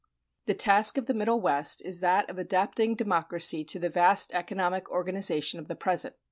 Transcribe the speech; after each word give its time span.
The 0.47 0.55
task 0.55 0.97
of 0.97 1.05
the 1.05 1.13
Middle 1.13 1.39
West 1.39 1.83
is 1.85 1.99
that 1.99 2.27
of 2.27 2.39
adapting 2.39 2.95
democracy 2.95 3.63
to 3.65 3.77
the 3.77 3.87
vast 3.91 4.33
economic 4.33 4.89
organization 4.89 5.59
of 5.59 5.67
the 5.67 5.75
present. 5.75 6.15